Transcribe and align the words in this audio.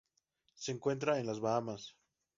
Se 0.55 0.71
encuentra 0.71 1.19
en 1.19 1.27
las 1.27 1.39
Bahamas. 1.41 1.95